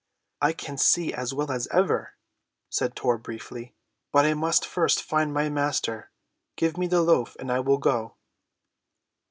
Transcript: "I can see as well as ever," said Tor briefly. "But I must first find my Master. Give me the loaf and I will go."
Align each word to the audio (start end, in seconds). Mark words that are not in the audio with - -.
"I 0.41 0.53
can 0.53 0.79
see 0.79 1.13
as 1.13 1.31
well 1.31 1.51
as 1.51 1.67
ever," 1.67 2.15
said 2.71 2.95
Tor 2.95 3.19
briefly. 3.19 3.75
"But 4.11 4.25
I 4.25 4.33
must 4.33 4.65
first 4.65 5.03
find 5.03 5.31
my 5.31 5.47
Master. 5.47 6.09
Give 6.55 6.75
me 6.75 6.87
the 6.87 7.03
loaf 7.03 7.35
and 7.39 7.51
I 7.51 7.59
will 7.59 7.77
go." 7.77 8.15